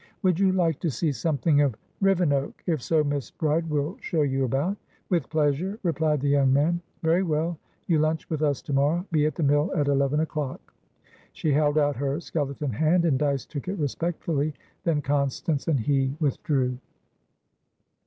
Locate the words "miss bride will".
3.03-3.97